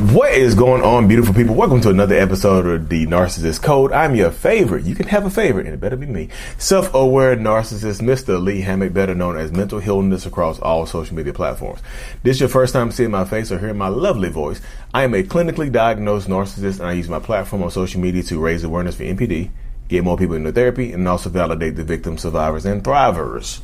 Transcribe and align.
What 0.00 0.32
is 0.32 0.54
going 0.54 0.80
on, 0.80 1.08
beautiful 1.08 1.34
people? 1.34 1.54
Welcome 1.54 1.82
to 1.82 1.90
another 1.90 2.14
episode 2.14 2.64
of 2.64 2.88
The 2.88 3.06
Narcissist 3.06 3.62
Code. 3.62 3.92
I'm 3.92 4.14
your 4.14 4.30
favorite. 4.30 4.86
You 4.86 4.94
can 4.94 5.06
have 5.08 5.26
a 5.26 5.30
favorite, 5.30 5.66
and 5.66 5.74
it 5.74 5.80
better 5.80 5.98
be 5.98 6.06
me. 6.06 6.30
Self-aware 6.56 7.36
narcissist, 7.36 8.00
Mr. 8.00 8.42
Lee 8.42 8.62
Hammock, 8.62 8.94
better 8.94 9.14
known 9.14 9.36
as 9.36 9.52
Mental 9.52 9.78
Healness 9.78 10.24
across 10.24 10.58
all 10.60 10.86
social 10.86 11.14
media 11.14 11.34
platforms. 11.34 11.80
This 12.22 12.36
is 12.36 12.40
your 12.40 12.48
first 12.48 12.72
time 12.72 12.90
seeing 12.92 13.10
my 13.10 13.26
face 13.26 13.52
or 13.52 13.58
hearing 13.58 13.76
my 13.76 13.88
lovely 13.88 14.30
voice. 14.30 14.62
I 14.94 15.02
am 15.02 15.12
a 15.12 15.22
clinically 15.22 15.70
diagnosed 15.70 16.28
narcissist, 16.28 16.80
and 16.80 16.88
I 16.88 16.92
use 16.92 17.10
my 17.10 17.20
platform 17.20 17.62
on 17.62 17.70
social 17.70 18.00
media 18.00 18.22
to 18.22 18.40
raise 18.40 18.64
awareness 18.64 18.96
for 18.96 19.04
NPD, 19.04 19.50
get 19.88 20.02
more 20.02 20.16
people 20.16 20.34
into 20.34 20.50
therapy, 20.50 20.94
and 20.94 21.06
also 21.06 21.28
validate 21.28 21.76
the 21.76 21.84
victims, 21.84 22.22
survivors, 22.22 22.64
and 22.64 22.82
thrivers 22.82 23.60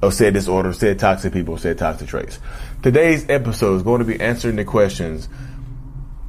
of 0.00 0.14
said 0.14 0.32
disorder, 0.32 0.72
said 0.72 0.98
toxic 0.98 1.34
people, 1.34 1.58
said 1.58 1.76
toxic 1.76 2.08
traits. 2.08 2.38
Today's 2.82 3.28
episode 3.28 3.74
is 3.74 3.82
going 3.82 3.98
to 3.98 4.06
be 4.06 4.18
answering 4.18 4.56
the 4.56 4.64
questions 4.64 5.28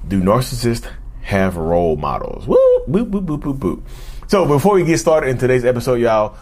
do 0.09 0.21
narcissists 0.21 0.89
have 1.21 1.55
role 1.55 1.95
models? 1.95 2.47
Woo, 2.47 2.57
boop, 2.87 3.11
boop, 3.11 3.25
boop, 3.25 3.41
boop, 3.41 3.57
boop. 3.59 3.81
So 4.27 4.45
before 4.45 4.73
we 4.73 4.83
get 4.83 4.97
started 4.97 5.29
in 5.29 5.37
today's 5.37 5.63
episode, 5.63 6.01
y'all, 6.01 6.35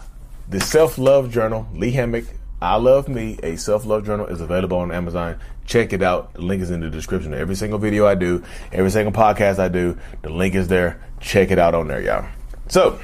the 0.48 0.58
self-love 0.58 1.30
journal, 1.30 1.68
Lee 1.74 1.90
Hammock, 1.90 2.24
I 2.62 2.76
Love 2.76 3.08
Me, 3.08 3.38
a 3.42 3.56
self-love 3.56 4.06
journal 4.06 4.26
is 4.26 4.40
available 4.40 4.78
on 4.78 4.90
Amazon. 4.90 5.38
Check 5.66 5.92
it 5.92 6.02
out. 6.02 6.32
The 6.32 6.40
link 6.40 6.62
is 6.62 6.70
in 6.70 6.80
the 6.80 6.88
description 6.88 7.34
every 7.34 7.54
single 7.54 7.78
video 7.78 8.06
I 8.06 8.14
do, 8.14 8.42
every 8.72 8.90
single 8.90 9.12
podcast 9.12 9.58
I 9.58 9.68
do. 9.68 9.98
The 10.22 10.30
link 10.30 10.54
is 10.54 10.68
there. 10.68 11.00
Check 11.20 11.50
it 11.50 11.58
out 11.58 11.74
on 11.74 11.88
there, 11.88 12.00
y'all. 12.00 12.26
So, 12.68 12.98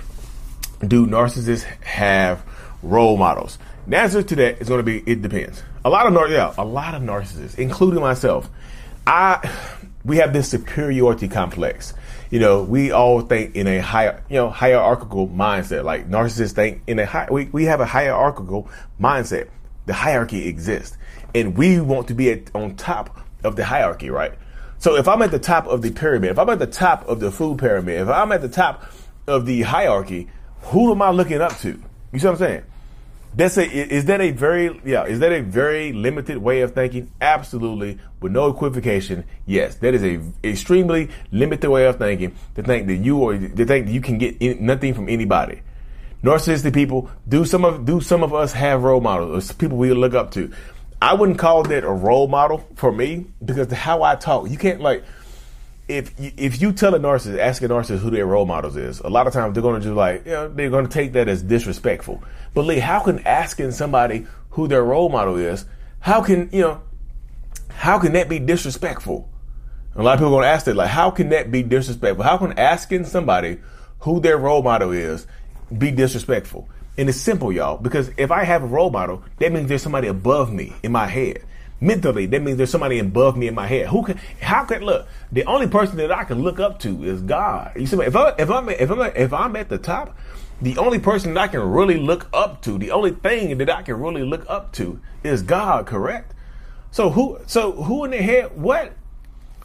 do 0.81 1.07
narcissists 1.07 1.65
have 1.83 2.43
role 2.83 3.19
models? 3.19 3.59
The 3.87 3.99
answer 3.99 4.23
to 4.23 4.37
that 4.37 4.63
is 4.63 4.69
going 4.69 4.79
to 4.79 4.83
be 4.83 5.03
it 5.11 5.21
depends. 5.21 5.63
A 5.85 5.91
lot 5.91 6.07
of 6.07 6.15
nar- 6.15 6.29
yeah, 6.29 6.55
a 6.57 6.65
lot 6.65 6.95
of 6.95 7.03
narcissists, 7.03 7.59
including 7.59 8.01
myself. 8.01 8.49
I 9.07 9.51
we 10.05 10.19
have 10.19 10.33
this 10.33 10.51
superiority 10.51 11.29
complex. 11.29 11.95
You 12.31 12.41
know, 12.41 12.63
we 12.63 12.93
all 12.93 13.23
think 13.23 13.57
in 13.57 13.67
a 13.67 13.79
higher, 13.79 14.23
you 14.29 14.37
know, 14.37 14.51
hierarchical 14.51 15.29
mindset. 15.29 15.85
Like 15.85 16.09
narcissists 16.09 16.53
think 16.53 16.83
in 16.87 16.99
a 16.99 17.07
high, 17.07 17.29
we, 17.31 17.47
we 17.47 17.65
have 17.65 17.81
a 17.81 17.87
hierarchical 17.87 18.69
mindset. 19.01 19.49
The 19.87 19.95
hierarchy 19.95 20.49
exists 20.49 20.97
and 21.35 21.57
we 21.57 21.81
want 21.81 22.09
to 22.09 22.15
be 22.15 22.31
at, 22.31 22.55
on 22.55 22.77
top 22.77 23.19
of 23.43 23.57
the 23.57 23.65
hierarchy, 23.65 24.09
right? 24.11 24.33
So 24.79 24.97
if 24.97 25.09
I'm 25.09 25.23
at 25.23 25.31
the 25.31 25.39
top 25.39 25.67
of 25.67 25.83
the 25.83 25.91
pyramid, 25.91 26.31
if 26.31 26.39
I'm 26.39 26.49
at 26.49 26.59
the 26.59 26.67
top 26.67 27.07
of 27.09 27.21
the 27.21 27.31
food 27.31 27.59
pyramid, 27.59 28.03
if 28.03 28.09
I'm 28.09 28.33
at 28.33 28.41
the 28.41 28.49
top 28.49 28.85
of 29.27 29.47
the 29.47 29.63
hierarchy, 29.63 30.29
who 30.63 30.93
am 30.93 31.03
I 31.03 31.11
looking 31.11 31.41
up 31.41 31.59
to? 31.59 31.83
You 32.13 32.19
see 32.19 32.27
what 32.27 32.33
I'm 32.33 32.39
saying? 32.39 32.63
That's 33.37 33.57
a 33.57 33.69
is 33.69 34.05
that 34.05 34.21
a 34.21 34.31
very 34.31 34.81
yeah 34.85 35.05
is 35.05 35.19
that 35.19 35.33
a 35.33 35.43
very 35.43 35.93
limited 35.93 36.39
way 36.39 36.61
of 36.61 36.73
thinking? 36.73 37.11
Absolutely, 37.21 37.99
with 38.21 38.31
no 38.31 38.49
equivocation. 38.49 39.25
Yes, 39.45 39.75
that 39.77 39.93
is 39.93 40.05
a 40.05 40.21
extremely 40.47 41.11
limited 41.33 41.69
way 41.69 41.87
of 41.87 41.97
thinking 41.97 42.37
to 42.55 42.63
think 42.63 42.87
that 42.87 42.97
you 42.97 43.19
or 43.19 43.37
to 43.37 43.49
think 43.67 43.87
that 43.87 43.93
you 43.93 44.01
can 44.01 44.19
get 44.19 44.37
in, 44.39 44.65
nothing 44.65 44.95
from 44.95 45.09
anybody. 45.09 45.63
Narcissistic 46.23 46.73
people 46.73 47.11
do 47.29 47.45
some 47.45 47.65
of 47.65 47.85
do 47.85 48.01
some 48.01 48.23
of 48.23 48.33
us 48.33 48.53
have 48.53 48.85
role 48.85 49.01
models, 49.01 49.51
or 49.51 49.55
people 49.55 49.79
we 49.79 49.93
look 49.93 50.15
up 50.15 50.31
to. 50.33 50.53
I 51.03 51.15
wouldn't 51.15 51.39
call 51.39 51.65
that 51.65 51.83
a 51.83 51.91
role 51.91 52.29
model 52.29 52.67
for 52.77 52.93
me 52.93 53.27
because 53.45 53.71
how 53.73 54.05
I 54.05 54.15
talk, 54.15 54.49
you 54.49 54.57
can't 54.57 54.81
like 54.81 55.05
if 55.87 56.19
you, 56.19 56.33
if 56.37 56.63
you 56.63 56.73
tell 56.73 56.95
a 56.95 56.99
narcissist, 56.99 57.39
ask 57.39 57.63
a 57.63 57.69
narcissist 57.69 57.99
who 57.99 58.11
their 58.11 58.27
role 58.27 58.47
models 58.47 58.77
is, 58.77 59.01
a 59.01 59.09
lot 59.09 59.27
of 59.27 59.33
times 59.33 59.55
they're 59.55 59.63
going 59.63 59.81
to 59.81 59.87
just 59.87 59.97
like, 59.97 60.25
you 60.25 60.33
know, 60.33 60.49
they're 60.49 60.71
going 60.71 60.87
to 60.87 60.93
take 60.93 61.13
that 61.13 61.29
as 61.29 61.43
disrespectful. 61.43 62.23
But 62.55 62.63
Lee, 62.63 62.79
how 62.79 63.01
can 63.01 63.19
asking 63.27 63.73
somebody 63.73 64.27
who 64.51 64.67
their 64.69 64.83
role 64.83 65.09
model 65.09 65.37
is, 65.37 65.67
how 66.01 66.23
can, 66.23 66.49
you 66.53 66.63
know, 66.63 66.83
how 67.69 67.99
can 67.99 68.13
that 68.13 68.29
be 68.29 68.39
disrespectful? 68.39 69.29
A 69.97 70.03
lot 70.03 70.15
of 70.15 70.21
people 70.21 70.29
are 70.29 70.39
going 70.39 70.45
to 70.45 70.49
ask 70.49 70.65
that, 70.67 70.77
like, 70.77 70.91
how 70.91 71.11
can 71.11 71.29
that 71.31 71.51
be 71.51 71.63
disrespectful? 71.63 72.25
How 72.25 72.39
can 72.39 72.59
asking 72.59 73.05
somebody 73.05 73.59
who 74.01 74.21
their 74.21 74.39
role 74.39 74.63
model 74.63 74.93
is 74.93 75.27
be 75.77 75.91
disrespectful? 75.91 76.69
And 76.97 77.09
it's 77.09 77.21
simple, 77.21 77.53
y'all, 77.53 77.77
because 77.77 78.11
if 78.17 78.31
I 78.31 78.45
have 78.45 78.63
a 78.63 78.67
role 78.67 78.91
model, 78.91 79.23
that 79.39 79.53
means 79.53 79.69
there's 79.69 79.83
somebody 79.83 80.09
above 80.09 80.53
me 80.53 80.73
in 80.83 80.93
my 80.93 81.07
head 81.07 81.45
mentally. 81.85 82.27
That 82.27 82.43
means 82.43 82.57
there's 82.57 82.71
somebody 82.71 82.99
above 82.99 83.37
me 83.37 83.47
in 83.47 83.55
my 83.55 83.67
head. 83.67 83.89
Who 83.89 84.03
can? 84.03 84.19
How 84.41 84.65
can 84.65 84.83
look? 84.83 85.07
The 85.31 85.45
only 85.45 85.69
person 85.69 85.97
that 85.99 86.11
I 86.11 86.25
can 86.25 86.43
look 86.43 86.59
up 86.59 86.79
to 86.81 87.05
is 87.05 87.21
God. 87.23 87.73
You 87.77 87.87
see, 87.87 87.97
if 87.99 88.17
I 88.17 88.35
if 88.39 88.51
I'm 88.51 88.69
if 88.69 88.91
I'm 88.91 89.01
if 89.01 89.33
I'm 89.33 89.57
at 89.57 89.69
the 89.69 89.79
top, 89.79 90.17
the 90.61 90.79
only 90.79 90.99
person 90.99 91.35
that 91.35 91.41
I 91.41 91.49
can 91.49 91.61
really 91.61 91.99
look 91.99 92.29
up 92.33 92.63
to, 92.63 92.79
the 92.79 92.91
only 92.91 93.13
thing 93.13 93.59
that 93.59 93.71
I 93.71 93.83
can 93.83 94.01
really 94.01 94.23
look 94.23 94.45
up 94.49 94.73
to 94.73 95.01
is 95.23 95.43
God. 95.43 95.87
Correct? 95.87 96.35
So 96.91 97.11
who? 97.11 97.39
So 97.47 97.73
who 97.73 98.05
in 98.05 98.13
the 98.13 98.23
head? 98.23 98.57
What? 98.57 98.93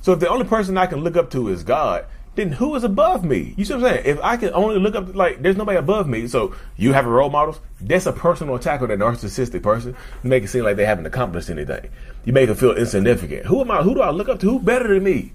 So 0.02 0.14
if 0.14 0.20
the 0.20 0.30
only 0.30 0.46
person 0.46 0.78
I 0.78 0.86
can 0.86 1.04
look 1.04 1.18
up 1.18 1.30
to 1.32 1.50
is 1.50 1.64
God, 1.64 2.06
then 2.40 2.54
who 2.54 2.76
is 2.76 2.84
above 2.84 3.24
me? 3.24 3.54
You 3.58 3.66
see 3.66 3.74
what 3.74 3.84
I'm 3.84 3.90
saying? 3.92 4.06
If 4.06 4.20
I 4.24 4.38
can 4.38 4.54
only 4.54 4.80
look 4.80 4.96
up, 4.96 5.14
like, 5.16 5.42
there's 5.42 5.58
nobody 5.58 5.78
above 5.78 6.08
me. 6.08 6.28
So 6.28 6.56
you 6.78 6.94
have 6.94 7.06
a 7.06 7.10
role 7.10 7.30
models. 7.30 7.60
That's 7.82 8.06
a 8.06 8.14
personal 8.14 8.56
attack 8.56 8.82
on 8.82 8.88
that 8.90 9.00
narcissistic 9.00 9.62
person. 9.62 9.96
You 10.24 10.30
make 10.30 10.44
it 10.44 10.48
seem 10.48 10.64
like 10.64 10.78
they 10.78 10.86
haven't 10.86 11.06
accomplished 11.06 11.50
anything. 11.50 11.90
You 12.26 12.34
make 12.34 12.48
them 12.48 12.56
feel 12.56 12.76
insignificant. 12.76 13.46
Who 13.46 13.62
am 13.62 13.72
I? 13.72 13.84
Who 13.84 13.94
do 13.94 14.02
I 14.02 14.12
look 14.12 14.30
up 14.30 14.40
to? 14.40 14.50
Who 14.50 14.60
better 14.60 14.88
than 14.94 15.04
me? 15.04 15.34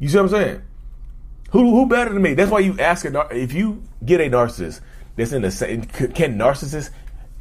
You 0.00 0.08
see 0.08 0.16
what 0.16 0.24
I'm 0.24 0.28
saying? 0.28 0.62
Who 1.50 1.70
who 1.70 1.86
better 1.86 2.12
than 2.12 2.22
me? 2.22 2.34
That's 2.34 2.50
why 2.50 2.60
you 2.60 2.78
ask 2.78 3.04
a 3.04 3.28
if 3.30 3.52
you 3.52 3.82
get 4.04 4.20
a 4.20 4.24
narcissist 4.24 4.80
that's 5.16 5.32
in 5.32 5.42
the 5.42 5.50
same. 5.50 5.82
Can 5.82 6.38
narcissists 6.38 6.90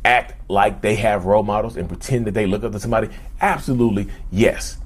act 0.06 0.34
like 0.50 0.82
they 0.82 0.96
have 0.96 1.26
role 1.26 1.44
models 1.44 1.76
and 1.76 1.88
pretend 1.90 2.26
that 2.26 2.34
they 2.34 2.46
look 2.46 2.64
up 2.64 2.72
to 2.72 2.80
somebody? 2.80 3.10
Absolutely, 3.42 4.08
yes. 4.32 4.78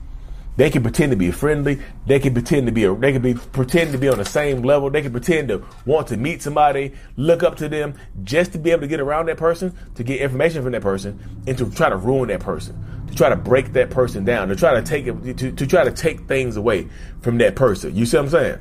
They 0.62 0.70
can 0.70 0.84
pretend 0.84 1.10
to 1.10 1.16
be 1.16 1.32
friendly. 1.32 1.82
They 2.06 2.20
can 2.20 2.36
pretend 2.36 2.68
to 2.68 2.72
be 2.72 2.84
a, 2.84 2.94
they 2.94 3.12
can 3.12 3.24
be 3.24 3.34
pretend 3.34 3.94
to 3.94 3.98
be 3.98 4.08
on 4.08 4.20
the 4.20 4.26
same 4.26 4.62
level. 4.62 4.92
They 4.92 5.02
can 5.02 5.12
pretend 5.12 5.48
to 5.48 5.66
want 5.88 6.06
to 6.10 6.18
meet 6.18 6.44
somebody, 6.44 6.94
look 7.16 7.42
up 7.42 7.56
to 7.56 7.68
them, 7.68 7.96
just 8.24 8.52
to 8.52 8.60
be 8.60 8.70
able 8.70 8.82
to 8.82 8.88
get 8.88 9.00
around 9.00 9.26
that 9.30 9.38
person, 9.38 9.76
to 9.96 10.04
get 10.04 10.22
information 10.22 10.62
from 10.62 10.74
that 10.74 10.84
person, 10.84 11.20
and 11.48 11.58
to 11.58 11.68
try 11.72 11.90
to 11.90 11.98
ruin 11.98 12.28
that 12.28 12.42
person, 12.42 12.78
to 13.08 13.16
try 13.16 13.30
to 13.30 13.36
break 13.36 13.74
that 13.74 13.90
person 13.90 14.24
down, 14.24 14.50
to 14.50 14.56
try 14.56 14.76
to 14.76 14.84
take 14.84 15.08
it, 15.08 15.36
to, 15.40 15.52
to 15.52 15.66
try 15.66 15.84
to 15.84 15.92
take 15.92 16.28
things 16.28 16.58
away 16.58 16.88
from 17.22 17.40
that 17.40 17.56
person. 17.56 17.96
You 17.96 18.06
see 18.06 18.18
what 18.18 18.26
I'm 18.26 18.30
saying? 18.30 18.60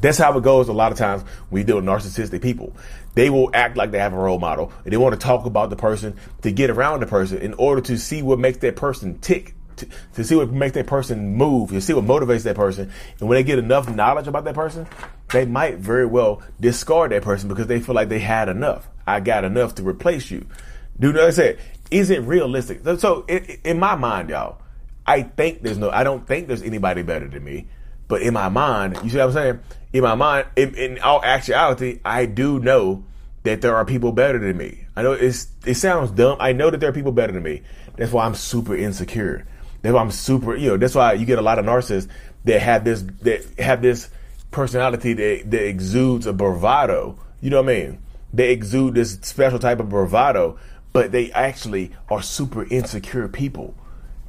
That's 0.00 0.18
how 0.18 0.36
it 0.36 0.42
goes 0.42 0.66
a 0.66 0.72
lot 0.72 0.90
of 0.90 0.98
times 0.98 1.22
when 1.50 1.60
you 1.60 1.66
deal 1.66 1.76
with 1.76 1.84
narcissistic 1.84 2.42
people. 2.42 2.74
They 3.14 3.30
will 3.30 3.48
act 3.54 3.76
like 3.76 3.92
they 3.92 4.00
have 4.00 4.12
a 4.12 4.18
role 4.18 4.40
model 4.40 4.72
and 4.82 4.92
they 4.92 4.96
want 4.96 5.12
to 5.12 5.24
talk 5.24 5.46
about 5.46 5.70
the 5.70 5.76
person 5.76 6.16
to 6.42 6.50
get 6.50 6.68
around 6.68 6.98
the 6.98 7.06
person 7.06 7.38
in 7.38 7.54
order 7.54 7.80
to 7.82 7.96
see 7.96 8.22
what 8.22 8.40
makes 8.40 8.58
that 8.58 8.74
person 8.74 9.20
tick 9.20 9.54
to, 10.14 10.24
see 10.24 10.34
what 10.34 10.50
makes 10.50 10.74
that 10.74 10.86
person 10.86 11.34
move, 11.34 11.70
to 11.70 11.80
see 11.80 11.92
what 11.92 12.04
motivates 12.04 12.44
that 12.44 12.56
person. 12.56 12.90
And 13.20 13.28
when 13.28 13.36
they 13.36 13.42
get 13.42 13.58
enough 13.58 13.88
knowledge 13.88 14.26
about 14.26 14.44
that 14.44 14.54
person, 14.54 14.86
they 15.30 15.44
might 15.44 15.78
very 15.78 16.06
well 16.06 16.42
discard 16.60 17.12
that 17.12 17.22
person 17.22 17.48
because 17.48 17.66
they 17.66 17.80
feel 17.80 17.94
like 17.94 18.08
they 18.08 18.18
had 18.18 18.48
enough. 18.48 18.88
I 19.06 19.20
got 19.20 19.44
enough 19.44 19.74
to 19.76 19.82
replace 19.82 20.30
you. 20.30 20.46
Do 20.98 21.12
know 21.12 21.20
what 21.20 21.28
I 21.28 21.32
said? 21.32 21.58
Is 21.90 22.10
it 22.10 22.22
realistic? 22.22 22.80
So 22.98 23.24
in, 23.26 23.44
in 23.64 23.78
my 23.78 23.94
mind, 23.94 24.30
y'all, 24.30 24.58
I 25.06 25.22
think 25.22 25.62
there's 25.62 25.78
no, 25.78 25.90
I 25.90 26.04
don't 26.04 26.26
think 26.26 26.48
there's 26.48 26.62
anybody 26.62 27.02
better 27.02 27.28
than 27.28 27.44
me. 27.44 27.68
But 28.08 28.22
in 28.22 28.34
my 28.34 28.48
mind, 28.48 28.98
you 29.02 29.10
see 29.10 29.18
what 29.18 29.26
I'm 29.26 29.32
saying? 29.32 29.60
In 29.92 30.02
my 30.02 30.14
mind, 30.14 30.46
in, 30.56 30.74
in 30.74 30.98
all 31.00 31.24
actuality, 31.24 32.00
I 32.04 32.26
do 32.26 32.60
know 32.60 33.04
that 33.42 33.60
there 33.60 33.76
are 33.76 33.84
people 33.84 34.12
better 34.12 34.38
than 34.38 34.56
me. 34.56 34.86
I 34.96 35.02
know 35.02 35.12
it's, 35.12 35.48
it 35.64 35.74
sounds 35.74 36.10
dumb. 36.10 36.36
I 36.40 36.52
know 36.52 36.70
that 36.70 36.78
there 36.78 36.90
are 36.90 36.92
people 36.92 37.12
better 37.12 37.32
than 37.32 37.42
me. 37.42 37.62
That's 37.96 38.12
why 38.12 38.26
I'm 38.26 38.34
super 38.34 38.76
insecure. 38.76 39.46
Why 39.94 40.00
I'm 40.00 40.10
super, 40.10 40.56
you 40.56 40.70
know, 40.70 40.76
that's 40.76 40.94
why 40.94 41.14
you 41.14 41.26
get 41.26 41.38
a 41.38 41.42
lot 41.42 41.58
of 41.58 41.64
narcissists 41.64 42.08
that 42.44 42.60
have 42.60 42.84
this, 42.84 43.02
that 43.22 43.44
have 43.58 43.82
this 43.82 44.10
personality 44.50 45.12
that, 45.12 45.50
that 45.50 45.66
exudes 45.66 46.26
a 46.26 46.32
bravado. 46.32 47.18
You 47.40 47.50
know 47.50 47.62
what 47.62 47.70
I 47.70 47.74
mean? 47.74 48.02
They 48.32 48.52
exude 48.52 48.94
this 48.94 49.14
special 49.22 49.58
type 49.58 49.80
of 49.80 49.88
bravado, 49.88 50.58
but 50.92 51.12
they 51.12 51.30
actually 51.32 51.92
are 52.08 52.22
super 52.22 52.64
insecure 52.64 53.28
people. 53.28 53.74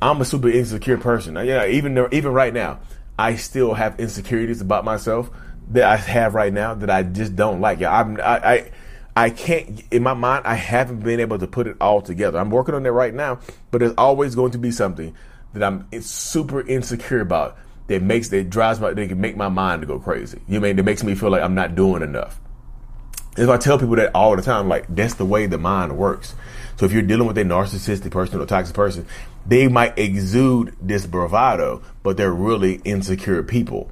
I'm 0.01 0.21
a 0.21 0.25
super 0.25 0.50
insecure 0.50 0.98
person. 0.98 1.36
Yeah, 1.36 1.65
even 1.65 1.98
even 2.12 2.31
right 2.31 2.54
now, 2.54 2.80
I 3.18 3.36
still 3.36 3.74
have 3.74 4.00
insecurities 4.00 4.62
about 4.62 4.86
myself 4.86 5.30
that 5.69 5.83
I 5.83 5.98
have 5.98 6.36
right 6.36 6.54
now 6.54 6.75
that 6.75 6.89
I 6.89 7.04
just 7.04 7.36
don't 7.36 7.62
like. 7.62 7.80
Yeah, 7.80 7.98
I'm 7.98 8.19
I, 8.21 8.54
I 8.54 8.71
I 9.15 9.30
can't 9.31 9.83
in 9.89 10.04
my 10.04 10.13
mind 10.13 10.45
I 10.45 10.54
haven't 10.54 11.00
been 11.00 11.19
able 11.19 11.39
to 11.39 11.48
put 11.48 11.68
it 11.68 11.77
all 11.81 12.01
together. 12.01 12.38
I'm 12.38 12.51
working 12.51 12.75
on 12.75 12.86
it 12.86 12.89
right 12.89 13.13
now, 13.13 13.39
but 13.71 13.80
there's 13.80 13.95
always 13.98 14.36
going 14.36 14.51
to 14.51 14.59
be 14.59 14.71
something 14.71 15.15
that 15.57 15.65
I'm 15.65 16.01
super 16.01 16.62
insecure 16.62 17.21
about 17.21 17.57
that 17.88 18.01
makes 18.01 18.30
that 18.30 18.50
drives 18.50 18.80
my 18.80 18.94
that 18.94 19.07
can 19.07 19.21
make 19.21 19.38
my 19.38 19.50
mind 19.50 19.81
to 19.81 19.88
go 19.88 20.00
crazy. 20.00 20.39
You 20.48 20.56
know 20.56 20.62
mean 20.62 20.75
that 20.75 20.83
makes 20.83 21.04
me 21.04 21.15
feel 21.15 21.30
like 21.30 21.42
I'm 21.42 21.56
not 21.56 21.75
doing 21.75 22.01
enough. 22.01 22.39
If 23.38 23.50
I 23.50 23.57
tell 23.57 23.77
people 23.77 23.95
that 23.98 24.15
all 24.15 24.36
the 24.36 24.42
time, 24.42 24.68
like 24.68 24.86
that's 24.89 25.15
the 25.15 25.25
way 25.25 25.45
the 25.45 25.57
mind 25.57 25.98
works. 25.98 26.36
So 26.77 26.86
if 26.86 26.92
you're 26.92 27.01
dealing 27.01 27.27
with 27.27 27.38
a 27.38 27.44
narcissistic 27.44 28.12
person 28.12 28.39
or 28.39 28.45
toxic 28.45 28.75
person, 28.75 29.06
they 29.45 29.68
might 29.68 29.98
exude 29.98 30.75
this 30.81 31.06
bravado, 31.06 31.81
but 32.04 32.18
they're 32.18 32.33
really 32.33 32.75
insecure 32.83 33.42
people. 33.44 33.89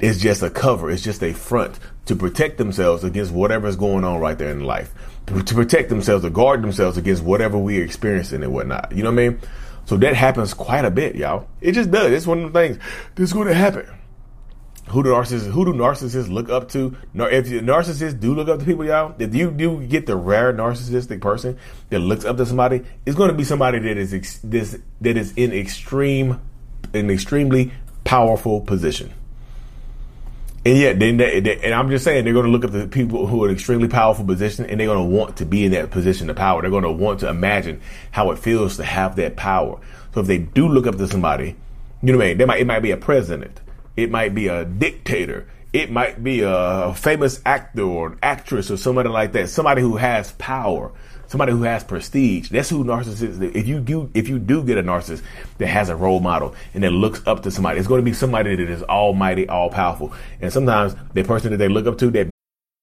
It's 0.00 0.18
just 0.18 0.42
a 0.42 0.50
cover. 0.50 0.90
It's 0.90 1.02
just 1.02 1.22
a 1.22 1.32
front 1.32 1.78
to 2.06 2.16
protect 2.16 2.58
themselves 2.58 3.04
against 3.04 3.32
whatever's 3.32 3.76
going 3.76 4.04
on 4.04 4.20
right 4.20 4.36
there 4.36 4.50
in 4.50 4.64
life. 4.64 4.92
To 5.26 5.54
protect 5.54 5.88
themselves, 5.88 6.24
to 6.24 6.30
guard 6.30 6.62
themselves 6.62 6.96
against 6.96 7.22
whatever 7.22 7.58
we're 7.58 7.82
experiencing 7.82 8.42
and 8.42 8.52
whatnot. 8.52 8.92
You 8.92 9.02
know 9.02 9.10
what 9.10 9.20
I 9.20 9.28
mean? 9.28 9.40
So 9.86 9.96
that 9.96 10.14
happens 10.14 10.52
quite 10.52 10.84
a 10.84 10.90
bit, 10.90 11.14
y'all. 11.16 11.48
It 11.60 11.72
just 11.72 11.90
does. 11.90 12.10
It's 12.10 12.26
one 12.26 12.42
of 12.42 12.52
the 12.52 12.58
things 12.60 12.78
that's 13.14 13.32
going 13.32 13.48
to 13.48 13.54
happen. 13.54 13.88
Who 14.88 15.02
do 15.02 15.10
narcissists? 15.10 15.50
Who 15.50 15.64
do 15.64 15.72
narcissists 15.72 16.28
look 16.28 16.48
up 16.48 16.68
to? 16.70 16.96
If 17.14 17.46
narcissists 17.46 18.20
do 18.20 18.34
look 18.34 18.48
up 18.48 18.60
to 18.60 18.64
people, 18.64 18.84
y'all, 18.84 19.14
if 19.18 19.34
you 19.34 19.50
do 19.50 19.84
get 19.84 20.06
the 20.06 20.16
rare 20.16 20.52
narcissistic 20.52 21.20
person 21.20 21.58
that 21.90 22.00
looks 22.00 22.24
up 22.24 22.36
to 22.36 22.46
somebody, 22.46 22.82
it's 23.04 23.16
going 23.16 23.30
to 23.30 23.36
be 23.36 23.42
somebody 23.42 23.78
that 23.80 23.96
is 23.96 24.14
ex- 24.14 24.38
this 24.44 24.78
that 25.00 25.16
is 25.16 25.32
in 25.32 25.52
extreme, 25.52 26.40
an 26.94 27.10
extremely 27.10 27.72
powerful 28.04 28.60
position. 28.60 29.12
And 30.66 31.00
then 31.00 31.16
they, 31.16 31.40
they, 31.40 31.60
and 31.60 31.74
I'm 31.74 31.90
just 31.90 32.04
saying, 32.04 32.24
they're 32.24 32.32
going 32.32 32.46
to 32.46 32.50
look 32.50 32.64
at 32.64 32.72
the 32.72 32.88
people 32.88 33.26
who 33.26 33.44
are 33.44 33.48
in 33.48 33.54
extremely 33.54 33.88
powerful 33.88 34.24
position, 34.24 34.66
and 34.66 34.80
they're 34.80 34.86
going 34.86 34.98
to 34.98 35.16
want 35.16 35.36
to 35.36 35.46
be 35.46 35.64
in 35.64 35.72
that 35.72 35.90
position 35.90 36.28
of 36.28 36.36
power. 36.36 36.60
They're 36.60 36.70
going 36.70 36.82
to 36.82 36.92
want 36.92 37.20
to 37.20 37.28
imagine 37.28 37.80
how 38.10 38.30
it 38.32 38.38
feels 38.38 38.76
to 38.78 38.84
have 38.84 39.16
that 39.16 39.36
power. 39.36 39.78
So 40.14 40.20
if 40.20 40.26
they 40.26 40.38
do 40.38 40.68
look 40.68 40.86
up 40.86 40.96
to 40.96 41.06
somebody, 41.06 41.56
you 42.02 42.12
know 42.12 42.18
what 42.18 42.24
I 42.24 42.28
mean? 42.28 42.38
They 42.38 42.44
might, 42.44 42.60
it 42.60 42.66
might 42.66 42.80
be 42.80 42.90
a 42.90 42.96
president 42.96 43.60
it 43.96 44.10
might 44.10 44.34
be 44.34 44.48
a 44.48 44.64
dictator. 44.64 45.48
It 45.72 45.90
might 45.90 46.22
be 46.22 46.42
a 46.42 46.94
famous 46.94 47.40
actor 47.44 47.82
or 47.82 48.08
an 48.08 48.18
actress 48.22 48.70
or 48.70 48.76
somebody 48.76 49.08
like 49.08 49.32
that. 49.32 49.48
Somebody 49.48 49.82
who 49.82 49.96
has 49.96 50.32
power. 50.32 50.92
Somebody 51.28 51.52
who 51.52 51.62
has 51.64 51.82
prestige. 51.84 52.50
That's 52.50 52.68
who 52.68 52.84
narcissists. 52.84 53.54
If 53.54 53.66
you 53.66 53.80
do, 53.80 54.10
if 54.14 54.28
you 54.28 54.38
do 54.38 54.62
get 54.62 54.78
a 54.78 54.82
narcissist 54.82 55.22
that 55.58 55.66
has 55.66 55.88
a 55.88 55.96
role 55.96 56.20
model 56.20 56.54
and 56.74 56.82
that 56.84 56.90
looks 56.90 57.20
up 57.26 57.42
to 57.42 57.50
somebody, 57.50 57.78
it's 57.78 57.88
going 57.88 58.00
to 58.00 58.04
be 58.04 58.12
somebody 58.12 58.54
that 58.54 58.70
is 58.70 58.82
almighty, 58.84 59.48
all 59.48 59.70
powerful. 59.70 60.12
And 60.40 60.52
sometimes 60.52 60.94
the 61.14 61.24
person 61.24 61.50
that 61.50 61.58
they 61.58 61.68
look 61.68 61.86
up 61.86 61.98
to, 61.98 62.10
that 62.10 62.30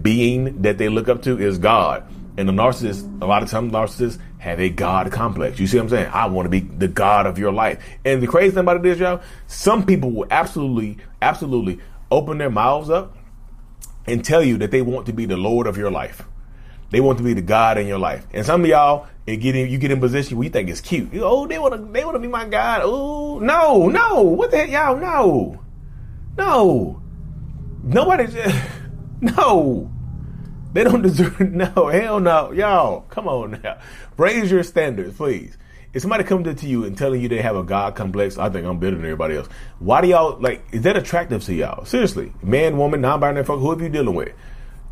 being 0.00 0.62
that 0.62 0.78
they 0.78 0.88
look 0.88 1.08
up 1.08 1.22
to 1.22 1.38
is 1.38 1.58
God. 1.58 2.08
And 2.36 2.48
the 2.48 2.52
narcissist, 2.52 3.22
a 3.22 3.26
lot 3.26 3.42
of 3.42 3.50
times 3.50 3.72
narcissists 3.72 4.18
have 4.38 4.60
a 4.60 4.68
God 4.68 5.12
complex. 5.12 5.58
You 5.60 5.66
see 5.66 5.76
what 5.76 5.84
I'm 5.84 5.88
saying? 5.90 6.10
I 6.12 6.26
want 6.26 6.46
to 6.46 6.50
be 6.50 6.60
the 6.60 6.88
God 6.88 7.26
of 7.26 7.38
your 7.38 7.52
life. 7.52 7.82
And 8.04 8.22
the 8.22 8.26
crazy 8.26 8.50
thing 8.50 8.60
about 8.60 8.78
it 8.78 8.86
is, 8.86 8.98
y'all, 8.98 9.22
some 9.46 9.86
people 9.86 10.10
will 10.10 10.26
absolutely, 10.30 10.98
absolutely 11.22 11.78
open 12.10 12.38
their 12.38 12.50
mouths 12.50 12.90
up 12.90 13.16
and 14.06 14.24
tell 14.24 14.42
you 14.42 14.58
that 14.58 14.70
they 14.70 14.82
want 14.82 15.06
to 15.06 15.12
be 15.12 15.26
the 15.26 15.36
Lord 15.36 15.66
of 15.66 15.76
your 15.76 15.90
life. 15.90 16.22
They 16.90 17.00
want 17.00 17.18
to 17.18 17.24
be 17.24 17.32
the 17.32 17.42
God 17.42 17.78
in 17.78 17.86
your 17.86 17.98
life. 17.98 18.26
And 18.32 18.44
some 18.44 18.62
of 18.62 18.66
y'all, 18.66 19.06
it 19.26 19.36
get 19.36 19.56
in, 19.56 19.70
you 19.70 19.78
get 19.78 19.90
in 19.90 20.00
position 20.00 20.36
where 20.36 20.44
you 20.44 20.50
think 20.50 20.68
it's 20.68 20.80
cute. 20.80 21.12
You, 21.12 21.24
oh, 21.24 21.46
they 21.46 21.58
want 21.58 21.74
to, 21.74 21.92
they 21.92 22.04
want 22.04 22.16
to 22.16 22.20
be 22.20 22.28
my 22.28 22.46
God. 22.46 22.82
Oh, 22.84 23.38
no, 23.38 23.88
no. 23.88 24.22
What 24.22 24.50
the 24.50 24.58
heck, 24.58 24.70
y'all? 24.70 24.96
No, 24.96 25.60
no. 26.36 27.02
Nobody. 27.82 28.26
No. 29.24 29.90
They 30.74 30.84
don't 30.84 31.02
deserve 31.02 31.40
no, 31.52 31.88
hell 31.88 32.20
no. 32.20 32.52
Y'all, 32.52 33.02
come 33.02 33.26
on 33.28 33.60
now. 33.62 33.78
Raise 34.18 34.50
your 34.50 34.62
standards, 34.62 35.16
please. 35.16 35.56
If 35.94 36.02
somebody 36.02 36.24
comes 36.24 36.60
to 36.60 36.66
you 36.66 36.84
and 36.84 36.98
telling 36.98 37.22
you 37.22 37.28
they 37.28 37.40
have 37.40 37.54
a 37.54 37.62
God 37.62 37.94
complex, 37.94 38.36
I 38.36 38.50
think 38.50 38.66
I'm 38.66 38.80
better 38.80 38.96
than 38.96 39.04
everybody 39.04 39.36
else. 39.36 39.48
Why 39.78 40.00
do 40.00 40.08
y'all 40.08 40.38
like 40.40 40.64
is 40.72 40.82
that 40.82 40.96
attractive 40.96 41.44
to 41.44 41.54
y'all? 41.54 41.84
Seriously. 41.84 42.32
Man, 42.42 42.76
woman, 42.76 43.00
non 43.00 43.20
binary 43.20 43.44
fuck, 43.44 43.60
whoever 43.60 43.84
you 43.84 43.88
dealing 43.88 44.16
with. 44.16 44.32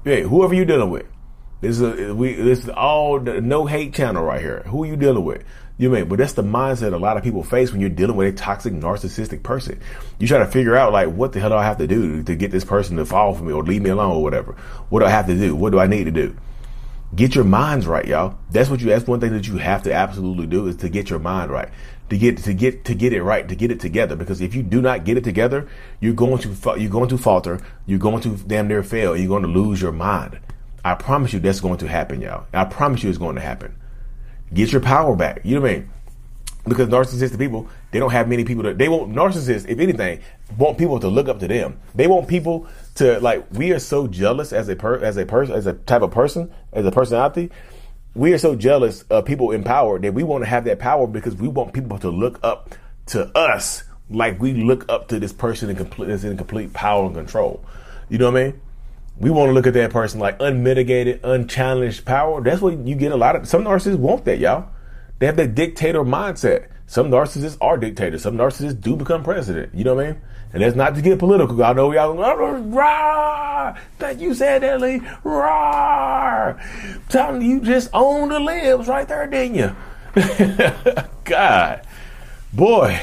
Yeah, 0.05 0.21
whoever 0.21 0.55
you 0.55 0.65
dealing 0.65 0.91
with. 0.91 1.07
This 1.63 1.81
is 1.81 1.83
a, 2.11 2.13
we 2.13 2.35
this 2.35 2.65
is 2.65 2.69
all 2.71 3.21
the 3.21 3.41
no 3.41 3.67
hate 3.67 3.95
channel 3.95 4.25
right 4.25 4.41
here. 4.41 4.65
Who 4.67 4.83
are 4.83 4.87
you 4.87 4.97
dealing 4.97 5.25
with? 5.25 5.45
You 5.79 5.91
mean, 5.91 6.09
but 6.09 6.19
that's 6.19 6.33
the 6.33 6.43
mindset 6.43 6.93
a 6.93 6.97
lot 6.97 7.17
of 7.17 7.23
people 7.23 7.45
face 7.45 7.71
when 7.71 7.81
you're 7.81 7.89
dealing 7.89 8.17
with 8.17 8.35
a 8.35 8.37
toxic, 8.37 8.73
narcissistic 8.73 9.45
person. 9.45 9.81
You 10.19 10.27
try 10.27 10.41
to 10.41 10.47
figure 10.47 10.77
out 10.77 10.93
like, 10.93 11.09
what 11.09 11.33
the 11.33 11.41
hell 11.41 11.51
do 11.51 11.55
I 11.55 11.65
have 11.65 11.79
to 11.79 11.87
do 11.87 12.25
to 12.25 12.35
get 12.35 12.51
this 12.51 12.65
person 12.65 12.97
to 12.97 13.07
fall 13.07 13.33
for 13.35 13.45
me 13.45 13.53
or 13.53 13.63
leave 13.63 13.81
me 13.81 13.91
alone 13.91 14.17
or 14.17 14.23
whatever? 14.23 14.53
What 14.89 15.01
do 15.01 15.07
I 15.07 15.11
have 15.11 15.27
to 15.29 15.37
do? 15.37 15.55
What 15.55 15.71
do 15.71 15.79
I 15.79 15.87
need 15.87 16.05
to 16.05 16.11
do? 16.11 16.37
Get 17.15 17.37
your 17.37 17.45
minds 17.45 17.87
right, 17.87 18.07
y'all. 18.07 18.39
That's 18.51 18.69
what 18.69 18.81
you. 18.81 18.89
That's 18.89 19.07
one 19.07 19.21
thing 19.21 19.33
that 19.33 19.47
you 19.47 19.59
have 19.59 19.85
to 19.85 19.93
absolutely 19.93 20.47
do 20.47 20.67
is 20.67 20.77
to 20.77 20.89
get 20.89 21.11
your 21.11 21.21
mind 21.21 21.53
right, 21.53 21.69
to 22.11 22.19
get 22.19 22.39
to 22.39 22.55
get 22.55 22.87
to 22.87 22.95
get 22.95 23.13
it 23.13 23.23
right, 23.23 23.49
to 23.49 23.55
get 23.55 23.71
it 23.71 23.79
together. 23.79 24.17
Because 24.17 24.41
if 24.41 24.55
you 24.57 24.65
do 24.65 24.83
not 24.83 25.05
get 25.05 25.17
it 25.17 25.23
together, 25.23 25.69
you're 26.01 26.15
going 26.15 26.39
to 26.39 26.75
you're 26.77 26.91
going 26.91 27.09
to 27.11 27.19
falter. 27.19 27.61
You're 27.87 28.01
going 28.01 28.21
to 28.23 28.31
damn 28.31 28.67
near 28.67 28.83
fail. 28.83 29.17
You're 29.17 29.29
going 29.29 29.45
to 29.45 29.49
lose 29.49 29.81
your 29.81 29.93
mind. 29.93 30.41
I 30.85 30.95
promise 30.95 31.33
you, 31.33 31.41
that's 31.41 31.61
going 31.61 31.79
to 31.79 31.89
happen, 31.89 32.21
y'all. 32.21 32.47
I 32.53 32.65
promise 32.65 33.03
you, 33.03 33.09
it's 33.09 33.19
going 33.19 33.37
to 33.37 33.41
happen. 33.41 33.75
Get 34.53 34.73
your 34.73 34.81
power 34.81 35.15
back. 35.15 35.41
You 35.45 35.57
know 35.57 35.61
what 35.63 35.71
I 35.71 35.75
mean? 35.75 35.91
Because 36.67 36.89
narcissistic 36.89 37.39
people, 37.39 37.69
they 37.91 37.99
don't 37.99 38.13
have 38.13 38.29
many 38.29 38.45
people 38.45 38.63
that 38.65 38.79
they 38.79 38.89
want 38.89 39.13
narcissists, 39.13 39.69
if 39.69 39.79
anything, 39.79 40.21
want 40.57 40.79
people 40.79 41.01
to 41.01 41.09
look 41.09 41.29
up 41.29 41.41
to 41.41 41.49
them. 41.49 41.81
They 41.95 42.07
want 42.07 42.29
people 42.29 42.69
to 42.97 43.19
like 43.21 43.45
we 43.53 43.73
are 43.73 43.81
so 43.81 44.07
jealous 44.07 44.53
as 44.53 44.69
a 44.69 44.77
per 44.77 45.03
as 45.03 45.17
a 45.17 45.27
person 45.27 45.57
as 45.57 45.67
a 45.67 45.73
type 45.73 46.03
of 46.03 46.13
person, 46.13 46.53
as 46.73 46.87
a 46.87 46.93
personality. 46.93 47.51
We 48.15 48.33
are 48.33 48.39
so 48.39 48.55
jealous 48.55 49.03
of 49.03 49.25
people 49.25 49.51
in 49.51 49.65
power 49.65 49.99
that 49.99 50.15
we 50.15 50.23
want 50.23 50.45
to 50.45 50.49
have 50.49 50.65
that 50.67 50.79
power 50.79 51.09
because 51.09 51.35
we 51.35 51.49
want 51.49 51.73
people 51.73 51.99
to 51.99 52.11
look 52.11 52.39
up 52.45 52.77
to 53.07 53.37
us 53.37 53.83
like 54.09 54.41
we 54.41 54.53
look 54.53 54.85
up 54.89 55.09
to 55.09 55.19
this 55.19 55.33
person 55.33 55.69
in 55.71 55.77
complete 55.77 56.11
in 56.11 56.37
complete 56.37 56.73
power 56.73 57.07
and 57.07 57.15
control. 57.15 57.65
You 58.09 58.19
know 58.19 58.31
what 58.31 58.41
I 58.41 58.45
mean? 58.45 58.61
We 59.19 59.31
want 59.31 59.49
to 59.51 59.53
look 59.53 59.67
at 59.67 59.75
that 59.75 59.91
person 59.91 60.21
like 60.21 60.37
unmitigated, 60.41 61.21
unchallenged 61.23 62.05
power. 62.05 62.43
That's 62.43 62.61
what 62.61 62.79
you 62.79 62.95
get 62.95 63.13
a 63.13 63.17
lot 63.17 63.37
of. 63.37 63.47
Some 63.49 63.65
narcissists 63.65 63.99
want 63.99 64.25
that, 64.25 64.39
y'all. 64.39 64.69
They 65.19 65.27
have 65.27 65.37
that 65.37 65.55
dictator 65.55 66.03
mindset. 66.03 66.69
Some 66.87 67.11
narcissists 67.11 67.57
are 67.61 67.77
dictators. 67.77 68.23
Some 68.23 68.37
narcissists 68.37 68.81
do 68.81 68.97
become 68.97 69.23
president. 69.23 69.75
You 69.75 69.85
know 69.85 69.95
what 69.95 70.05
I 70.05 70.13
mean? 70.13 70.21
And 70.53 70.63
that's 70.63 70.77
not 70.77 70.95
to 70.97 71.03
get 71.03 71.19
political. 71.19 71.63
I 71.65 71.73
know 71.73 71.93
y'all 71.93 72.15
rah, 72.15 73.75
Thank 73.99 74.21
you 74.21 74.35
said 74.35 74.63
that, 74.63 74.81
Lee. 74.81 75.01
Rah. 75.25 76.55
Telling 77.09 77.43
you 77.43 77.61
just 77.61 77.89
own 77.95 78.29
the 78.29 78.41
libs 78.41 78.89
right 78.89 79.09
there, 79.09 79.27
didn't 79.27 79.55
you? 79.55 79.77
God. 81.25 81.87
Boy. 82.53 83.01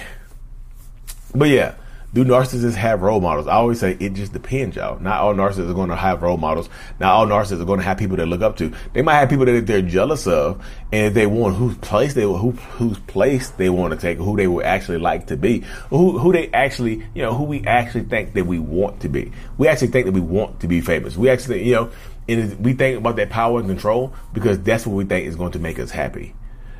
But 1.33 1.49
yeah, 1.49 1.75
do 2.11 2.25
narcissists 2.25 2.73
have 2.73 3.01
role 3.01 3.21
models? 3.21 3.47
I 3.47 3.53
always 3.53 3.79
say 3.79 3.95
it 3.99 4.13
just 4.13 4.33
depends, 4.33 4.75
y'all. 4.75 4.99
Not 4.99 5.19
all 5.21 5.35
narcissists 5.35 5.69
are 5.69 5.75
going 5.75 5.89
to 5.89 5.95
have 5.95 6.23
role 6.23 6.37
models. 6.37 6.67
Not 6.99 7.11
all 7.11 7.27
narcissists 7.27 7.61
are 7.61 7.65
going 7.65 7.79
to 7.79 7.85
have 7.85 7.97
people 7.97 8.17
they 8.17 8.25
look 8.25 8.41
up 8.41 8.57
to. 8.57 8.73
They 8.93 9.03
might 9.03 9.19
have 9.19 9.29
people 9.29 9.45
that 9.45 9.67
they're 9.67 9.83
jealous 9.83 10.25
of, 10.25 10.63
and 10.91 11.07
if 11.07 11.13
they 11.13 11.27
want 11.27 11.55
whose 11.55 11.77
place 11.77 12.15
they 12.15 12.23
who 12.23 12.51
whose 12.51 12.97
place 12.99 13.49
they 13.51 13.69
want 13.69 13.93
to 13.93 13.99
take, 13.99 14.17
who 14.17 14.35
they 14.35 14.47
would 14.47 14.65
actually 14.65 14.97
like 14.97 15.27
to 15.27 15.37
be, 15.37 15.59
who 15.91 16.17
who 16.17 16.33
they 16.33 16.49
actually 16.49 17.07
you 17.13 17.21
know 17.21 17.33
who 17.35 17.43
we 17.43 17.63
actually 17.65 18.05
think 18.05 18.33
that 18.33 18.45
we 18.45 18.57
want 18.57 19.01
to 19.01 19.09
be. 19.09 19.31
We 19.59 19.67
actually 19.67 19.89
think 19.89 20.07
that 20.07 20.13
we 20.13 20.21
want 20.21 20.61
to 20.61 20.67
be 20.67 20.81
famous. 20.81 21.15
We 21.15 21.29
actually 21.29 21.63
you 21.63 21.75
know, 21.75 21.91
and 22.27 22.59
we 22.65 22.73
think 22.73 22.97
about 22.97 23.17
that 23.17 23.29
power 23.29 23.59
and 23.59 23.67
control 23.67 24.13
because 24.33 24.59
that's 24.59 24.87
what 24.87 24.95
we 24.95 25.05
think 25.05 25.27
is 25.27 25.35
going 25.35 25.51
to 25.51 25.59
make 25.59 25.77
us 25.77 25.91
happy. 25.91 26.33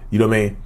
You 0.10 0.18
know 0.18 0.28
what 0.28 0.38
I 0.38 0.40
mean? 0.46 0.58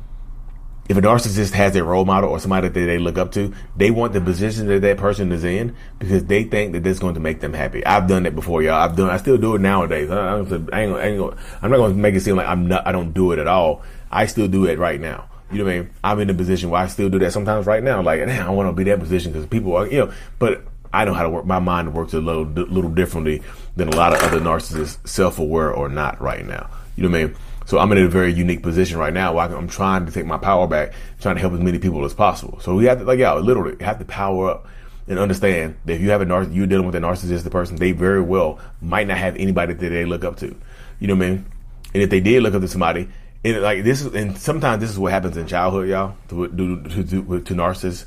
If 0.89 0.97
a 0.97 1.01
narcissist 1.01 1.53
has 1.53 1.75
a 1.75 1.83
role 1.83 2.03
model 2.03 2.29
or 2.29 2.39
somebody 2.39 2.67
that 2.67 2.73
they 2.73 2.97
look 2.97 3.17
up 3.17 3.31
to, 3.33 3.53
they 3.77 3.89
want 3.89 4.13
the 4.13 4.19
position 4.19 4.67
that 4.67 4.81
that 4.81 4.97
person 4.97 5.31
is 5.31 5.43
in 5.43 5.75
because 5.99 6.25
they 6.25 6.43
think 6.43 6.73
that 6.73 6.83
that's 6.83 6.99
going 6.99 7.13
to 7.13 7.21
make 7.21 7.39
them 7.39 7.53
happy. 7.53 7.85
I've 7.85 8.07
done 8.07 8.23
that 8.23 8.35
before, 8.35 8.61
y'all. 8.61 8.75
I've 8.75 8.95
done. 8.95 9.09
I 9.09 9.17
still 9.17 9.37
do 9.37 9.55
it 9.55 9.61
nowadays. 9.61 10.09
I, 10.09 10.35
I, 10.35 10.39
ain't, 10.39 10.51
I 10.73 10.81
ain't, 10.81 10.95
I 10.95 11.03
ain't, 11.07 11.33
I'm 11.61 11.71
not 11.71 11.77
going 11.77 11.93
to 11.93 11.97
make 11.97 12.15
it 12.15 12.21
seem 12.21 12.35
like 12.35 12.47
I'm 12.47 12.67
not. 12.67 12.85
I 12.85 12.91
don't 12.91 13.13
do 13.13 13.31
it 13.31 13.39
at 13.39 13.47
all. 13.47 13.81
I 14.11 14.25
still 14.25 14.47
do 14.47 14.65
it 14.65 14.77
right 14.77 14.99
now. 14.99 15.29
You 15.51 15.59
know 15.59 15.65
what 15.65 15.73
I 15.73 15.79
mean? 15.79 15.89
I'm 16.03 16.19
in 16.19 16.29
a 16.29 16.33
position 16.33 16.69
where 16.69 16.81
I 16.81 16.87
still 16.87 17.09
do 17.09 17.19
that 17.19 17.31
sometimes 17.31 17.65
right 17.65 17.83
now. 17.83 18.01
Like, 18.01 18.21
I 18.21 18.49
want 18.49 18.67
to 18.69 18.73
be 18.73 18.83
that 18.89 18.99
position 18.99 19.31
because 19.31 19.45
people 19.45 19.75
are, 19.75 19.87
you 19.87 19.99
know, 19.99 20.13
but 20.39 20.65
I 20.91 21.05
know 21.05 21.13
how 21.13 21.23
to 21.23 21.29
work. 21.29 21.45
My 21.45 21.59
mind 21.59 21.93
works 21.93 22.13
a 22.13 22.19
little, 22.19 22.43
little 22.43 22.89
differently 22.89 23.41
than 23.75 23.87
a 23.87 23.95
lot 23.95 24.13
of 24.13 24.21
other 24.21 24.39
narcissists, 24.39 25.07
self-aware 25.07 25.71
or 25.71 25.89
not 25.89 26.19
right 26.21 26.45
now. 26.45 26.69
You 26.95 27.03
know 27.03 27.09
what 27.09 27.19
I 27.19 27.25
mean? 27.25 27.35
So 27.65 27.79
I'm 27.79 27.91
in 27.91 27.97
a 27.97 28.07
very 28.07 28.33
unique 28.33 28.61
position 28.61 28.97
right 28.97 29.13
now 29.13 29.33
where 29.33 29.45
I'm 29.45 29.67
trying 29.67 30.05
to 30.05 30.11
take 30.11 30.25
my 30.25 30.37
power 30.37 30.67
back, 30.67 30.93
trying 31.21 31.35
to 31.35 31.41
help 31.41 31.53
as 31.53 31.59
many 31.59 31.79
people 31.79 32.03
as 32.03 32.13
possible. 32.13 32.59
So 32.59 32.75
we 32.75 32.85
have 32.85 32.99
to, 32.99 33.05
like, 33.05 33.19
yeah, 33.19 33.33
literally 33.33 33.81
have 33.83 33.99
to 33.99 34.05
power 34.05 34.49
up. 34.49 34.67
and 35.05 35.19
understand 35.19 35.75
that 35.83 35.95
if 35.95 36.01
you 36.01 36.11
have 36.11 36.21
a 36.21 36.25
nar- 36.25 36.43
you're 36.43 36.67
dealing 36.67 36.85
with 36.85 36.95
a 36.95 36.99
narcissistic 36.99 37.51
person, 37.51 37.75
they 37.75 37.91
very 37.91 38.21
well 38.21 38.59
might 38.81 39.05
not 39.05 39.17
have 39.17 39.35
anybody 39.35 39.73
that 39.73 39.89
they 39.89 40.05
look 40.05 40.23
up 40.23 40.37
to. 40.37 40.55
You 40.99 41.07
know 41.07 41.15
what 41.15 41.25
I 41.25 41.29
mean? 41.29 41.45
And 41.93 42.03
if 42.03 42.09
they 42.09 42.21
did 42.21 42.41
look 42.41 42.53
up 42.53 42.61
to 42.61 42.67
somebody, 42.69 43.09
and 43.43 43.61
like 43.61 43.83
this 43.83 44.01
is, 44.01 44.13
and 44.13 44.37
sometimes 44.37 44.79
this 44.79 44.89
is 44.89 44.97
what 44.97 45.11
happens 45.11 45.35
in 45.35 45.45
childhood, 45.45 45.89
y'all, 45.89 46.15
to 46.29 46.47
to, 46.47 46.83
to, 46.83 47.03
to, 47.03 47.41
to 47.41 47.53
narcissists 47.53 48.05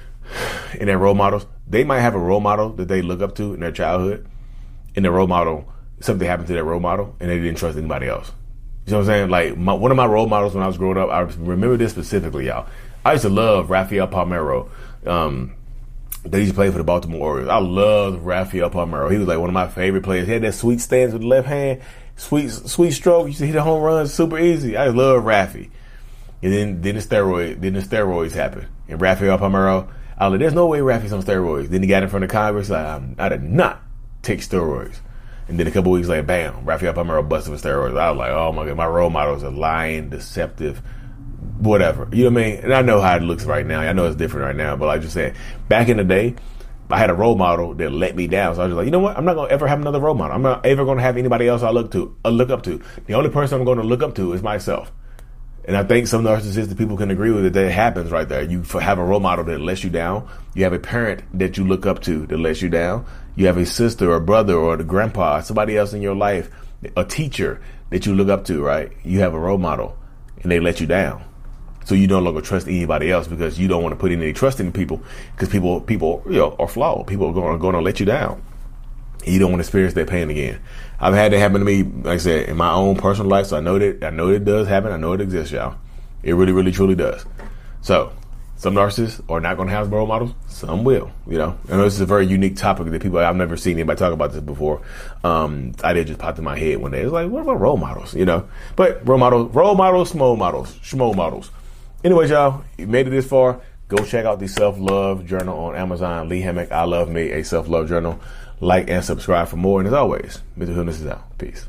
and 0.80 0.88
their 0.88 0.98
role 0.98 1.14
models. 1.14 1.46
They 1.68 1.84
might 1.84 2.00
have 2.00 2.16
a 2.16 2.18
role 2.18 2.40
model 2.40 2.70
that 2.70 2.88
they 2.88 3.02
look 3.02 3.22
up 3.22 3.36
to 3.36 3.54
in 3.54 3.60
their 3.60 3.70
childhood, 3.70 4.26
and 4.96 5.04
their 5.04 5.12
role 5.12 5.28
model 5.28 5.72
something 6.00 6.26
happened 6.26 6.48
to 6.48 6.54
their 6.54 6.64
role 6.64 6.80
model, 6.80 7.14
and 7.20 7.30
they 7.30 7.38
didn't 7.38 7.58
trust 7.58 7.78
anybody 7.78 8.08
else. 8.08 8.32
You 8.86 8.92
know 8.92 8.98
what 8.98 9.02
I'm 9.02 9.06
saying? 9.06 9.30
Like 9.30 9.56
my, 9.56 9.72
one 9.72 9.90
of 9.90 9.96
my 9.96 10.06
role 10.06 10.28
models 10.28 10.54
when 10.54 10.62
I 10.62 10.68
was 10.68 10.78
growing 10.78 10.96
up, 10.96 11.10
I 11.10 11.20
remember 11.20 11.76
this 11.76 11.90
specifically, 11.90 12.46
y'all. 12.46 12.68
I 13.04 13.12
used 13.12 13.22
to 13.22 13.28
love 13.28 13.68
Rafael 13.68 14.06
Palmeiro. 14.06 14.68
Um, 15.04 15.54
used 16.32 16.50
to 16.50 16.54
play 16.54 16.70
for 16.70 16.78
the 16.78 16.84
Baltimore 16.84 17.20
Orioles. 17.20 17.48
I 17.48 17.58
loved 17.58 18.22
Rafael 18.24 18.70
Palmeiro. 18.70 19.10
He 19.10 19.18
was 19.18 19.26
like 19.26 19.38
one 19.38 19.48
of 19.48 19.54
my 19.54 19.68
favorite 19.68 20.04
players. 20.04 20.26
He 20.26 20.32
had 20.32 20.42
that 20.42 20.54
sweet 20.54 20.80
stance 20.80 21.12
with 21.12 21.22
the 21.22 21.28
left 21.28 21.48
hand, 21.48 21.82
sweet 22.16 22.50
sweet 22.50 22.92
stroke. 22.92 23.26
used 23.26 23.38
to 23.38 23.46
hit 23.46 23.56
a 23.56 23.62
home 23.62 23.82
run 23.82 24.06
super 24.06 24.38
easy. 24.38 24.76
I 24.76 24.86
love 24.88 25.24
Rafi. 25.24 25.70
And 26.42 26.52
then 26.52 26.80
then 26.80 26.94
the 26.94 27.00
steroid 27.00 27.60
then 27.60 27.74
the 27.74 27.80
steroids 27.80 28.32
happened. 28.32 28.68
And 28.88 29.00
Rafael 29.00 29.38
Palmeiro, 29.38 29.88
I 30.16 30.28
was 30.28 30.32
like, 30.32 30.40
there's 30.40 30.54
no 30.54 30.66
way 30.66 30.78
Rafi's 30.78 31.12
on 31.12 31.22
steroids. 31.22 31.68
Then 31.68 31.82
he 31.82 31.88
got 31.88 32.02
in 32.02 32.08
front 32.08 32.24
of 32.24 32.30
Congress. 32.30 32.70
Like, 32.70 33.02
I 33.18 33.28
did 33.28 33.42
not 33.42 33.82
take 34.22 34.40
steroids. 34.40 34.98
And 35.48 35.58
then 35.58 35.66
a 35.66 35.70
couple 35.70 35.92
weeks 35.92 36.08
later, 36.08 36.24
bam, 36.24 36.64
Rafael 36.64 36.92
Palmeiro 36.92 37.28
busted 37.28 37.52
with 37.52 37.62
steroids. 37.62 37.98
I 37.98 38.10
was 38.10 38.18
like, 38.18 38.30
oh 38.30 38.52
my 38.52 38.66
god, 38.66 38.76
my 38.76 38.86
role 38.86 39.10
models 39.10 39.44
are 39.44 39.50
lying, 39.50 40.10
deceptive, 40.10 40.82
whatever. 41.58 42.08
You 42.12 42.24
know 42.24 42.30
what 42.30 42.42
I 42.42 42.46
mean? 42.46 42.56
And 42.64 42.74
I 42.74 42.82
know 42.82 43.00
how 43.00 43.16
it 43.16 43.22
looks 43.22 43.44
right 43.44 43.64
now. 43.64 43.80
I 43.80 43.92
know 43.92 44.06
it's 44.06 44.16
different 44.16 44.46
right 44.46 44.56
now, 44.56 44.76
but 44.76 44.86
like 44.86 44.98
I 44.98 45.02
just 45.02 45.14
said, 45.14 45.36
back 45.68 45.88
in 45.88 45.98
the 45.98 46.04
day, 46.04 46.34
I 46.90 46.98
had 46.98 47.10
a 47.10 47.14
role 47.14 47.36
model 47.36 47.74
that 47.74 47.90
let 47.90 48.16
me 48.16 48.26
down. 48.26 48.54
So 48.54 48.62
I 48.62 48.66
was 48.66 48.74
like, 48.74 48.84
you 48.86 48.90
know 48.90 49.00
what? 49.00 49.16
I'm 49.16 49.24
not 49.24 49.34
gonna 49.34 49.48
ever 49.48 49.66
have 49.66 49.80
another 49.80 50.00
role 50.00 50.14
model. 50.14 50.34
I'm 50.34 50.42
not 50.42 50.64
ever 50.66 50.84
gonna 50.84 51.02
have 51.02 51.16
anybody 51.16 51.48
else 51.48 51.62
I 51.62 51.70
look 51.70 51.90
to, 51.92 52.16
uh, 52.24 52.30
look 52.30 52.50
up 52.50 52.62
to. 52.64 52.80
The 53.06 53.14
only 53.14 53.30
person 53.30 53.58
I'm 53.58 53.64
gonna 53.64 53.82
look 53.82 54.02
up 54.02 54.14
to 54.16 54.32
is 54.32 54.42
myself. 54.42 54.92
And 55.66 55.76
I 55.76 55.82
think 55.82 56.06
some 56.06 56.22
narcissistic 56.22 56.78
people 56.78 56.96
can 56.96 57.10
agree 57.10 57.32
with 57.32 57.44
it 57.44 57.52
that 57.54 57.64
it 57.64 57.72
happens 57.72 58.12
right 58.12 58.28
there. 58.28 58.42
You 58.42 58.62
have 58.62 58.98
a 58.98 59.04
role 59.04 59.18
model 59.18 59.44
that 59.46 59.60
lets 59.60 59.82
you 59.82 59.90
down. 59.90 60.28
You 60.54 60.62
have 60.62 60.72
a 60.72 60.78
parent 60.78 61.22
that 61.38 61.56
you 61.56 61.64
look 61.64 61.86
up 61.86 62.02
to 62.02 62.24
that 62.26 62.38
lets 62.38 62.62
you 62.62 62.68
down. 62.68 63.04
You 63.34 63.46
have 63.46 63.56
a 63.56 63.66
sister 63.66 64.12
or 64.12 64.20
brother 64.20 64.54
or 64.54 64.76
the 64.76 64.84
grandpa, 64.84 65.40
somebody 65.40 65.76
else 65.76 65.92
in 65.92 66.02
your 66.02 66.14
life, 66.14 66.50
a 66.96 67.04
teacher 67.04 67.60
that 67.90 68.06
you 68.06 68.14
look 68.14 68.28
up 68.28 68.44
to, 68.44 68.62
right? 68.62 68.92
You 69.02 69.20
have 69.20 69.34
a 69.34 69.38
role 69.40 69.58
model 69.58 69.96
and 70.40 70.52
they 70.52 70.60
let 70.60 70.80
you 70.80 70.86
down. 70.86 71.24
So 71.84 71.94
you 71.94 72.06
no 72.06 72.20
longer 72.20 72.40
trust 72.40 72.68
anybody 72.68 73.10
else 73.10 73.26
because 73.26 73.58
you 73.58 73.66
don't 73.66 73.82
want 73.82 73.92
to 73.92 73.96
put 73.96 74.12
any 74.12 74.32
trust 74.32 74.60
in 74.60 74.72
people 74.72 75.00
because 75.32 75.48
people 75.48 75.80
people 75.80 76.22
you 76.26 76.38
know 76.38 76.56
are 76.58 76.66
flawed. 76.68 77.06
People 77.06 77.28
are 77.28 77.32
going, 77.32 77.54
are 77.54 77.58
going 77.58 77.74
to 77.74 77.80
let 77.80 78.00
you 78.00 78.06
down. 78.06 78.42
You 79.24 79.38
don't 79.38 79.50
want 79.50 79.60
to 79.60 79.66
experience 79.66 79.94
that 79.94 80.08
pain 80.08 80.30
again. 80.30 80.60
I've 81.00 81.14
had 81.14 81.32
that 81.32 81.38
happen 81.38 81.60
to 81.60 81.64
me, 81.64 81.82
like 81.82 82.14
I 82.14 82.16
said, 82.18 82.48
in 82.48 82.56
my 82.56 82.72
own 82.72 82.96
personal 82.96 83.30
life. 83.30 83.46
So 83.46 83.56
I 83.56 83.60
know 83.60 83.78
that 83.78 84.04
I 84.04 84.10
know 84.10 84.28
it 84.28 84.44
does 84.44 84.68
happen. 84.68 84.92
I 84.92 84.96
know 84.96 85.12
it 85.12 85.20
exists, 85.20 85.52
y'all. 85.52 85.76
It 86.22 86.34
really, 86.34 86.52
really, 86.52 86.72
truly 86.72 86.94
does. 86.94 87.24
So 87.82 88.12
some 88.56 88.74
narcissists 88.74 89.22
are 89.28 89.40
not 89.40 89.56
going 89.56 89.68
to 89.68 89.74
have 89.74 89.92
role 89.92 90.06
models. 90.06 90.32
Some 90.48 90.82
will. 90.82 91.12
You 91.26 91.38
know, 91.38 91.58
I 91.68 91.76
know 91.76 91.84
this 91.84 91.94
is 91.94 92.00
a 92.00 92.06
very 92.06 92.26
unique 92.26 92.56
topic 92.56 92.86
that 92.90 93.02
people 93.02 93.18
I've 93.18 93.36
never 93.36 93.56
seen 93.56 93.74
anybody 93.74 93.98
talk 93.98 94.12
about 94.12 94.32
this 94.32 94.40
before. 94.40 94.80
Um, 95.22 95.72
I 95.84 95.92
did 95.92 96.06
just 96.06 96.18
popped 96.18 96.38
in 96.38 96.44
my 96.44 96.58
head 96.58 96.78
one 96.78 96.92
day. 96.92 97.02
It's 97.02 97.12
like, 97.12 97.28
what 97.28 97.42
about 97.42 97.60
role 97.60 97.76
models? 97.76 98.14
You 98.14 98.24
know, 98.24 98.48
but 98.74 99.06
role 99.06 99.18
models, 99.18 99.54
role 99.54 99.74
models, 99.74 100.10
small 100.10 100.36
models, 100.36 100.72
schmo 100.78 101.14
models. 101.14 101.50
Anyways, 102.02 102.30
y'all, 102.30 102.64
you 102.78 102.86
made 102.86 103.06
it 103.06 103.10
this 103.10 103.26
far. 103.26 103.60
Go 103.88 104.04
check 104.04 104.24
out 104.24 104.40
the 104.40 104.48
Self 104.48 104.78
Love 104.78 105.26
Journal 105.26 105.58
on 105.58 105.76
Amazon. 105.76 106.28
Lee 106.28 106.40
Hammock, 106.40 106.72
I 106.72 106.84
Love 106.84 107.10
Me, 107.10 107.30
a 107.32 107.44
Self 107.44 107.68
Love 107.68 107.88
Journal. 107.88 108.18
Like 108.60 108.88
and 108.88 109.04
subscribe 109.04 109.48
for 109.48 109.56
more. 109.56 109.80
And 109.80 109.86
as 109.86 109.92
always, 109.92 110.40
Mr. 110.58 110.74
Hoodness 110.74 111.00
is 111.00 111.06
out. 111.06 111.36
Peace. 111.38 111.66